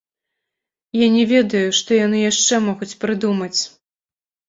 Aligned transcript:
Я 1.05 1.09
не 1.17 1.25
ведаю, 1.33 1.63
што 1.81 2.01
яны 2.01 2.25
яшчэ 2.31 2.63
могуць 2.71 2.93
прыдумаць! 3.07 3.57